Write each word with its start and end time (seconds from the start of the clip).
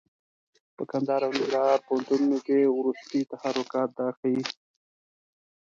په 0.75 0.83
کندهار 0.91 1.21
او 1.25 1.31
ننګرهار 1.37 1.79
پوهنتونونو 1.87 2.37
کې 2.45 2.59
وروستي 2.77 3.21
تحرکات 3.33 3.89
دا 3.99 4.07
ښيي. 4.17 4.41